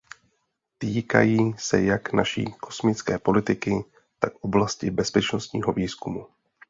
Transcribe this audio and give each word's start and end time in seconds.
Týkají 0.77 1.53
se 1.57 1.81
jak 1.83 2.13
naší 2.13 2.45
kosmické 2.45 3.19
politiky, 3.19 3.85
tak 4.19 4.33
oblasti 4.41 4.91
bezpečnostního 4.91 5.73
výzkumu. 5.73 6.27